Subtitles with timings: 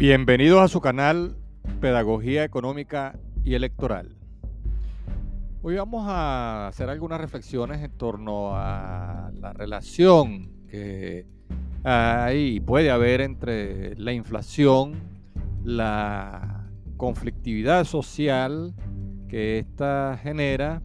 [0.00, 1.36] Bienvenidos a su canal
[1.78, 4.16] Pedagogía Económica y Electoral.
[5.60, 11.26] Hoy vamos a hacer algunas reflexiones en torno a la relación que
[11.84, 14.94] hay puede haber entre la inflación,
[15.64, 18.72] la conflictividad social
[19.28, 20.80] que ésta genera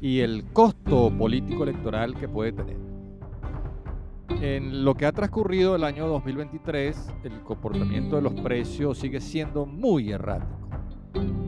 [0.00, 2.83] y el costo político electoral que puede tener.
[4.40, 9.64] En lo que ha transcurrido el año 2023, el comportamiento de los precios sigue siendo
[9.64, 10.68] muy errático.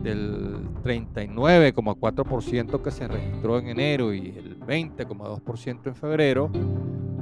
[0.01, 6.49] Del 39,4% que se registró en enero y el 20,2% en febrero,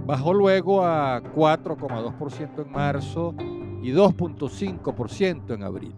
[0.05, 3.33] bajó luego a 4,2% en marzo
[3.81, 5.95] y 2,5% en abril.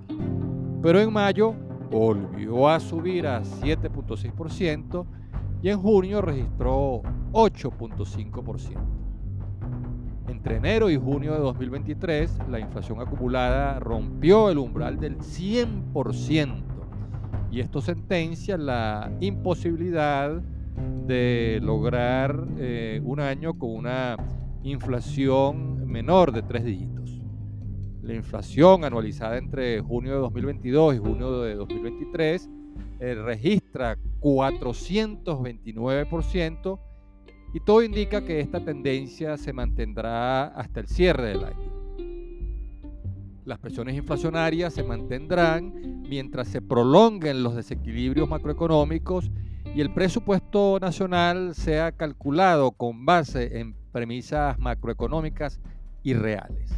[0.82, 1.54] Pero en mayo
[1.92, 5.06] volvió a subir a 7,6%
[5.62, 7.02] y en junio registró
[7.34, 9.07] 8,5%.
[10.48, 16.64] Entre enero y junio de 2023, la inflación acumulada rompió el umbral del 100%
[17.52, 20.42] y esto sentencia la imposibilidad
[21.06, 24.16] de lograr eh, un año con una
[24.64, 27.20] inflación menor de tres dígitos.
[28.02, 32.50] La inflación anualizada entre junio de 2022 y junio de 2023
[33.02, 36.80] eh, registra 429%
[37.54, 41.78] y todo indica que esta tendencia se mantendrá hasta el cierre del año.
[43.46, 49.32] Las presiones inflacionarias se mantendrán mientras se prolonguen los desequilibrios macroeconómicos
[49.74, 55.60] y el presupuesto nacional sea calculado con base en premisas macroeconómicas
[56.04, 56.72] irreales.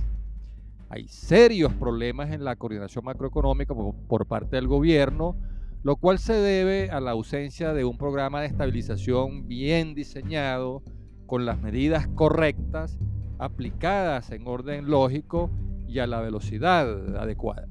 [0.90, 3.74] Hay serios problemas en la coordinación macroeconómica
[4.08, 5.36] por parte del gobierno,
[5.84, 10.84] lo cual se debe a la ausencia de un programa de estabilización bien diseñado,
[11.26, 13.00] con las medidas correctas,
[13.38, 15.50] aplicadas en orden lógico
[15.88, 17.68] y a la velocidad adecuada.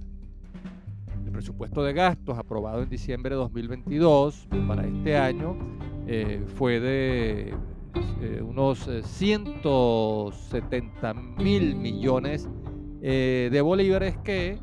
[1.26, 5.58] El presupuesto de gastos aprobado en diciembre de 2022 para este año
[6.06, 7.54] eh, fue de
[8.20, 12.48] eh, unos 170 mil millones
[13.00, 14.58] eh, de bolívares que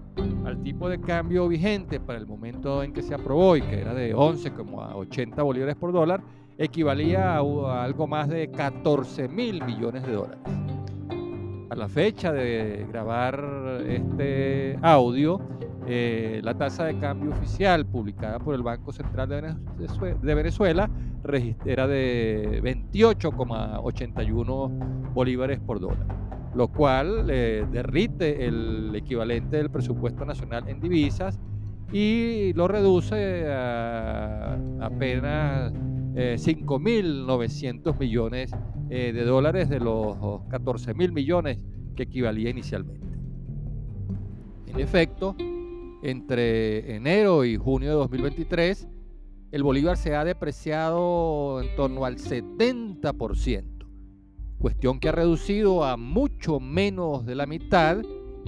[0.45, 3.93] al tipo de cambio vigente para el momento en que se aprobó y que era
[3.93, 6.21] de 11 como a 80 bolívares por dólar,
[6.57, 10.39] equivalía a, algo más de 14 mil millones de dólares.
[11.69, 15.39] A la fecha de grabar este audio,
[15.87, 19.55] eh, la tasa de cambio oficial publicada por el Banco Central de
[20.35, 20.89] Venezuela
[21.65, 26.24] era de 28,81 bolívares por dólar
[26.55, 31.37] lo cual eh, derrite el equivalente del presupuesto nacional en divisas
[31.91, 38.51] y lo reduce a apenas 5.900 eh, millones
[38.89, 41.59] eh, de dólares de los 14.000 millones
[41.95, 43.05] que equivalía inicialmente.
[44.67, 45.35] En efecto,
[46.03, 48.87] entre enero y junio de 2023,
[49.51, 53.74] el bolívar se ha depreciado en torno al 70%
[54.59, 58.01] cuestión que ha reducido a mucho menos de la mitad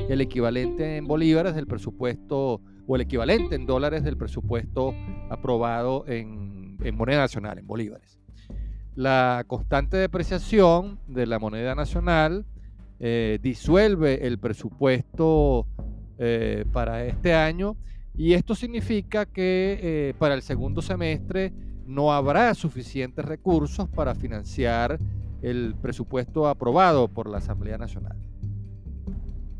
[0.09, 4.93] el equivalente en bolívares del presupuesto o el equivalente en dólares del presupuesto
[5.29, 8.19] aprobado en, moneda nacional, en bolívares.
[8.95, 12.45] La constante depreciación de la moneda nacional
[12.99, 15.67] eh, disuelve el presupuesto
[16.17, 17.77] eh, para este año
[18.15, 21.53] y esto significa que eh, para el segundo semestre
[21.85, 24.97] no habrá suficientes recursos para financiar
[25.41, 28.17] el presupuesto aprobado por la Asamblea Nacional.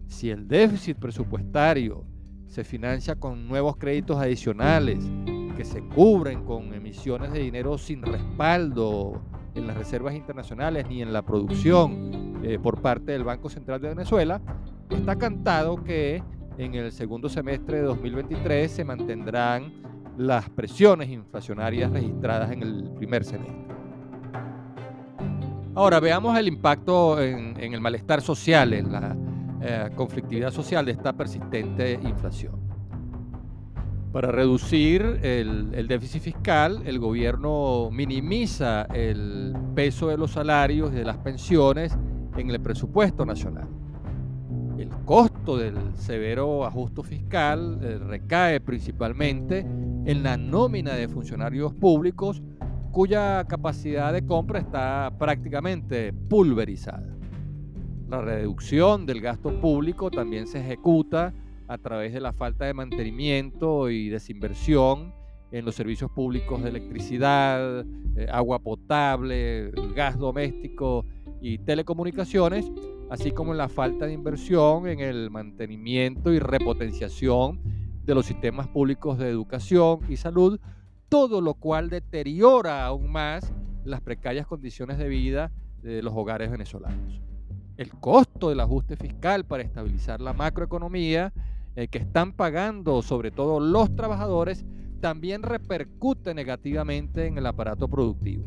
[0.08, 2.06] Si el déficit presupuestario
[2.48, 5.04] se financia con nuevos créditos adicionales
[5.56, 9.22] que se cubren con emisiones de dinero sin respaldo
[9.56, 13.90] en las reservas internacionales ni en la producción eh, por parte del Banco Central de
[13.90, 14.40] Venezuela,
[14.90, 16.24] está cantado que
[16.58, 19.74] en el segundo semestre de 2023 se mantendrán
[20.18, 23.67] las presiones inflacionarias registradas en el primer semestre.
[25.78, 29.16] Ahora, veamos el impacto en, el malestar social, en la
[29.62, 32.60] eh, conflictividad social de esta persistente inflación.
[34.12, 41.06] Para reducir el, déficit fiscal, el gobierno minimiza el peso de los salarios y de
[41.06, 41.96] las pensiones
[42.36, 43.68] en el presupuesto nacional.
[44.80, 52.42] El costo del severo ajuste fiscal eh, recae principalmente en la nómina de funcionarios públicos
[52.92, 57.16] cuya capacidad de compra está prácticamente pulverizada.
[58.10, 61.34] La reducción del gasto público también se ejecuta
[61.68, 65.14] a través de la falta de mantenimiento y desinversión
[65.52, 67.86] en los servicios públicos de electricidad,
[68.16, 71.06] eh, agua potable, gas doméstico
[71.42, 72.72] y telecomunicaciones,
[73.10, 77.62] así como en la falta de inversión en el mantenimiento y repotenciación
[78.04, 80.60] de los sistemas públicos de educación y salud,
[81.10, 83.52] todo lo cual deteriora aún más
[83.84, 85.52] las precarias condiciones de vida
[85.82, 87.22] de los hogares venezolanos.
[87.78, 91.32] El costo del ajuste fiscal para estabilizar la macroeconomía
[91.76, 94.66] eh, que están pagando sobre todo los trabajadores
[95.00, 98.46] también repercute negativamente en el aparato productivo.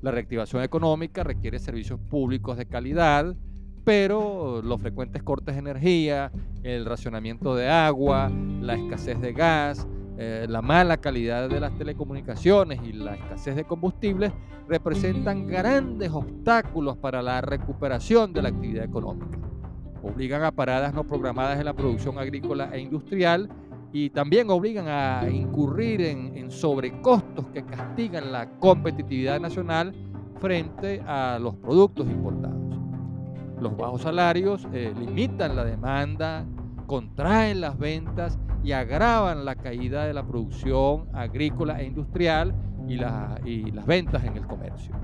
[0.00, 3.36] La reactivación económica requiere servicios públicos de calidad,
[3.84, 6.32] pero los frecuentes cortes de energía,
[6.62, 8.30] el racionamiento de agua,
[8.62, 9.86] la escasez de gas,
[10.22, 14.30] eh, la mala calidad de las telecomunicaciones y la escasez de combustibles
[14.68, 19.38] representan grandes obstáculos para la recuperación de la actividad económica.
[20.02, 23.48] Obligan a paradas no programadas en la producción agrícola e industrial
[23.92, 29.94] y también obligan a incurrir en, sobrecostos que castigan la competitividad nacional
[30.38, 32.78] frente a los productos importados.
[33.58, 36.44] Los bajos salarios eh, limitan la demanda,
[36.86, 42.54] contraen las ventas y agravan la caída de la producción agrícola e industrial
[42.88, 44.94] y, las ventas en el comercio.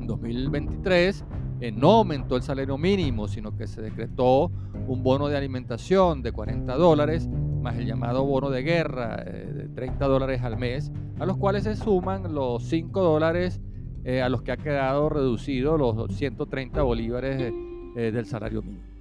[0.00, 1.24] En 2023
[1.60, 4.50] eh, no aumentó el salario mínimo, sino que se decretó
[4.88, 9.68] un bono de alimentación de 40 dólares, más el llamado bono de guerra eh, de
[9.68, 10.90] 30 dólares al mes,
[11.20, 13.60] a los cuales se suman los 5 dólares
[14.04, 17.52] eh, a los que ha quedado reducido los 130 bolívares
[17.94, 18.91] del salario mínimo.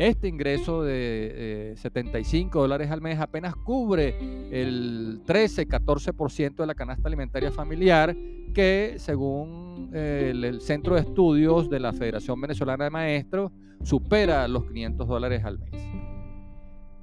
[0.00, 4.16] Este ingreso de 75 dólares al mes apenas cubre
[4.50, 8.16] el 13-14% de la canasta alimentaria familiar
[8.54, 13.52] que según eh, el, Centro de Estudios de la Federación Venezolana de Maestros
[13.82, 15.70] supera los 500 dólares al mes.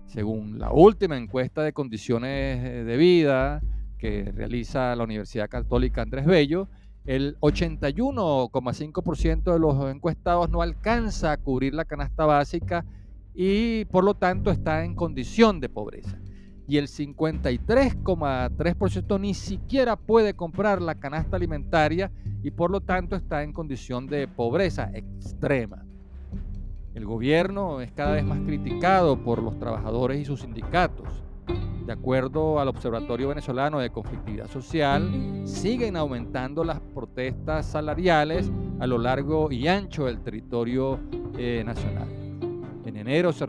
[0.08, 3.62] Según la última encuesta de condiciones eh, de vida
[4.00, 6.68] que realiza la Universidad Católica Andrés Bello,
[7.08, 12.86] el 81,5% de los encuestados no alcanza a cubrir la canasta básica
[13.34, 16.20] y por lo tanto está en condición de pobreza
[16.68, 22.12] y el 53,3% ni siquiera puede comprar la canasta alimentaria
[22.44, 25.86] y por lo tanto está en condición de pobreza extrema.
[26.94, 31.24] El gobierno es cada vez más criticado por los trabajadores y sus sindicatos.
[31.88, 35.10] De acuerdo al Observatorio Venezolano de Conflictividad Social,
[35.46, 38.52] siguen aumentando las protestas salariales
[38.82, 41.00] a lo largo y ancho del territorio
[41.38, 42.10] eh, nacional.
[42.84, 43.46] En enero se,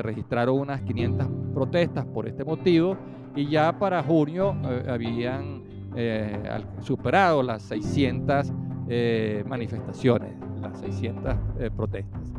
[0.00, 2.96] registraron unas 500 protestas por este motivo
[3.34, 5.64] y ya para junio eh, habían
[5.96, 8.52] eh, superado las 600
[8.88, 11.34] eh, manifestaciones, las 600
[11.76, 12.35] protestas.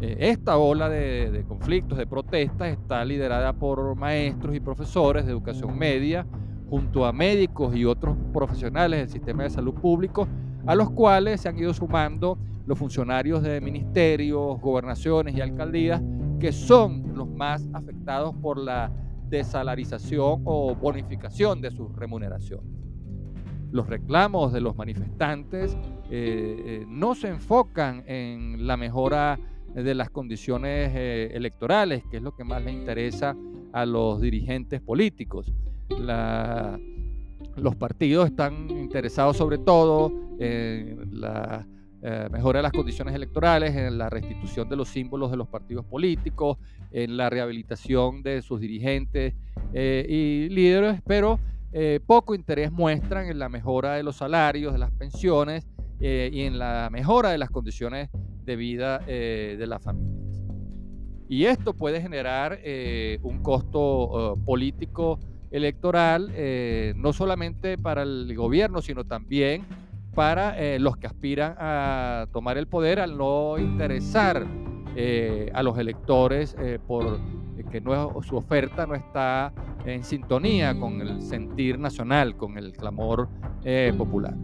[0.00, 5.76] Esta ola de, de, conflictos, de protestas, está liderada por maestros y profesores de educación
[5.76, 6.26] media,
[6.70, 10.28] junto a médicos y otros profesionales del sistema de salud público,
[10.66, 16.02] a los cuales se han ido sumando los funcionarios de ministerios, gobernaciones y alcaldías
[16.38, 18.92] que son los más afectados por la
[19.28, 22.70] desalarización o bonificación de sus remuneraciones.
[23.70, 25.76] Los reclamos de los manifestantes
[26.10, 29.38] eh, eh, no se enfocan en la mejora
[29.74, 33.36] de las condiciones eh, electorales, que es lo que más le interesa
[33.72, 35.52] a los dirigentes políticos.
[37.56, 41.66] los partidos están interesados sobre todo en la
[42.02, 45.84] eh, mejora de las condiciones electorales, en la restitución de los símbolos de los partidos
[45.84, 46.56] políticos,
[46.92, 49.34] en la rehabilitación de sus dirigentes
[49.72, 51.38] eh, y líderes, pero
[52.06, 55.66] poco interés muestran en la mejora de los salarios, de las pensiones
[56.00, 58.08] y en la mejora de las condiciones
[58.48, 60.16] de vida de las familias.
[61.28, 62.58] Y esto puede generar
[63.22, 66.32] un costo político electoral,
[66.96, 69.64] no solamente para el gobierno, sino también
[70.18, 74.44] para eh, los que aspiran a tomar el poder al no interesar
[74.96, 77.20] eh, a los electores eh, por
[77.70, 79.52] que no, su oferta no está
[79.84, 83.28] en sintonía con el sentir nacional, con el clamor
[83.96, 84.34] popular.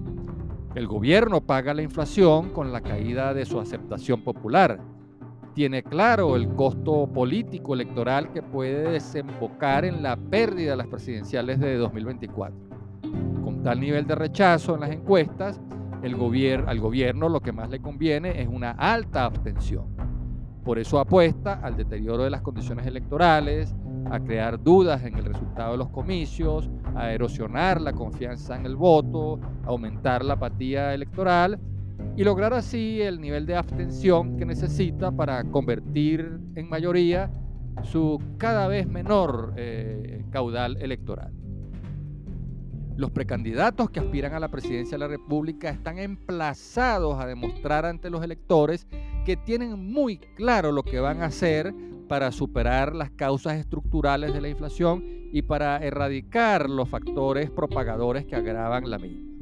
[0.74, 4.80] El gobierno paga la inflación con la caída de su aceptación popular.
[5.54, 11.60] Tiene claro el costo político electoral que puede desembocar en la pérdida de las presidenciales
[11.60, 12.74] de 2024
[13.64, 15.60] tal nivel de rechazo en las encuestas,
[16.02, 16.14] el
[16.66, 19.86] al gobierno lo que más le conviene es una alta abstención.
[20.62, 23.74] Por eso apuesta al deterioro de las condiciones electorales,
[24.10, 28.76] a crear dudas en el resultado de los comicios, a erosionar la confianza en el
[28.76, 31.58] voto, a aumentar la apatía electoral
[32.16, 37.30] y lograr así el nivel de abstención que necesita para convertir en mayoría
[37.82, 41.32] su cada vez menor eh, caudal electoral.
[42.96, 48.08] Los precandidatos que aspiran a la presidencia de la República están emplazados a demostrar ante
[48.08, 48.86] los electores
[49.24, 51.74] que tienen muy claro lo que van a hacer
[52.14, 55.02] para superar las causas estructurales de la inflación
[55.32, 59.32] y para erradicar los factores propagadores que agravan la misma.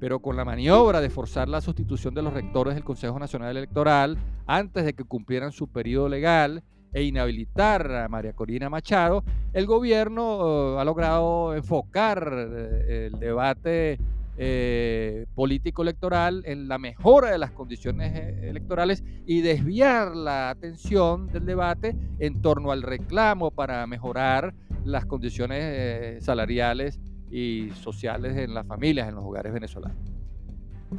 [0.00, 4.16] Pero con la maniobra de forzar la sustitución de los rectores del Consejo Nacional Electoral
[4.46, 6.62] antes de que cumplieran su periodo legal
[6.94, 13.98] e inhabilitar a María Corina Machado, el gobierno eh, ha logrado enfocar eh, el debate
[14.38, 21.46] eh, político electoral en la mejora de las condiciones electorales y desviar la atención del
[21.46, 27.00] debate en torno al reclamo para mejorar las condiciones salariales
[27.30, 29.98] y sociales en las familias, en los hogares venezolanos.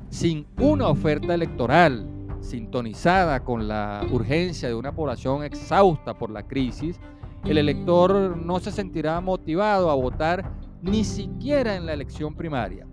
[0.09, 2.07] Sin una oferta electoral
[2.41, 6.99] sintonizada con la urgencia de una población exhausta por la crisis,
[7.45, 10.51] el elector no se sentirá motivado a votar
[10.81, 12.85] ni siquiera en la elección primaria,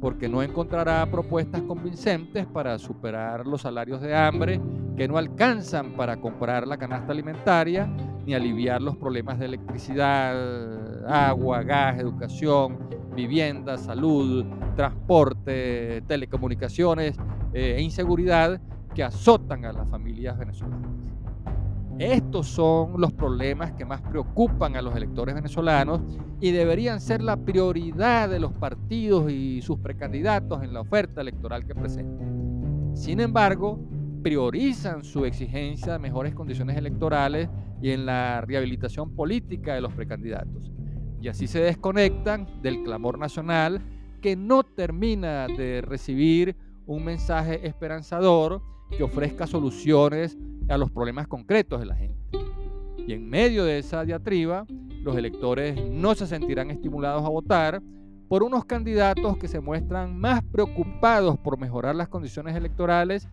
[0.00, 4.60] porque no encontrará propuestas convincentes para superar los salarios de hambre
[4.96, 7.86] que no alcanzan para comprar la canasta alimentaria
[8.26, 12.78] ni aliviar los problemas de electricidad, agua, gas, educación,
[13.14, 14.44] vivienda, salud,
[14.76, 17.16] transporte, telecomunicaciones
[17.52, 18.60] eh, e inseguridad
[18.94, 21.17] que azotan a las familias venezolanas.
[21.98, 26.00] Estos son los problemas que más preocupan a los electores venezolanos
[26.40, 31.66] y deberían ser la prioridad de los partidos y sus precandidatos en la oferta electoral
[31.66, 32.92] que presenten.
[32.94, 33.80] Sin embargo,
[34.22, 37.48] priorizan su exigencia de mejores condiciones electorales
[37.82, 40.70] y en la rehabilitación política de los precandidatos.
[41.20, 43.82] Y así se desconectan del clamor nacional
[44.22, 46.54] que no termina de recibir
[46.86, 48.62] un mensaje esperanzador
[48.96, 50.36] que ofrezca soluciones
[50.68, 52.38] a los problemas concretos de la gente.
[53.06, 54.66] Y en medio de esa diatriba,
[55.02, 57.82] los electores no se sentirán estimulados a votar
[58.28, 63.28] por unos candidatos que se muestran más preocupados por mejorar las condiciones electorales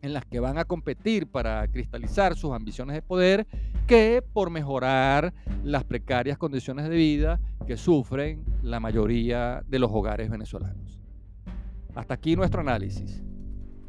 [0.00, 3.46] en las que van a competir para cristalizar sus ambiciones de poder
[3.86, 5.32] que por mejorar
[5.62, 10.98] las precarias condiciones de vida que sufren la mayoría de los hogares venezolanos.
[11.94, 13.22] Hasta aquí nuestro análisis.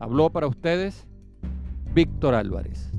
[0.04, 1.08] Habló para ustedes
[1.94, 2.92] Víctor Álvarez.